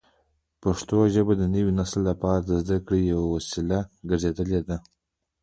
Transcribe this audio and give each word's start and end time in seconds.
پښتو 0.63 0.97
ژبه 1.13 1.33
د 1.37 1.43
نوي 1.55 1.71
نسل 1.79 1.99
لپاره 2.09 2.39
د 2.43 2.51
زده 2.61 2.77
کړې 2.85 3.01
یوه 3.13 3.25
وسیله 3.35 3.79
ګرځېدلې 4.09 4.61
ده. 4.67 4.77